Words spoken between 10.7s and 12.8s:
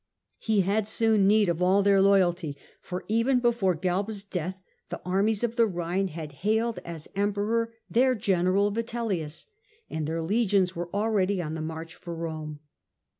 were already on the march for Rome.